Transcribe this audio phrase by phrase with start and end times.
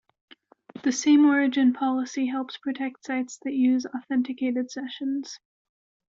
[0.81, 5.39] The same-origin policy helps protect sites that use authenticated sessions.